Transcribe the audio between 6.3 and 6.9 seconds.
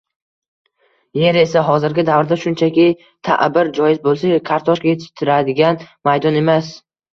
emas